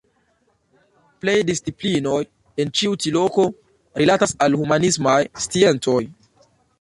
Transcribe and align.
Plej 1.25 1.35
disciplinoj 1.49 2.21
en 2.63 2.71
ĉi 2.79 2.89
tiu 3.05 3.13
loko 3.17 3.45
rilatas 4.03 4.33
al 4.47 4.53
la 4.55 4.63
humanismaj 4.63 5.19
sciencoj. 5.47 5.99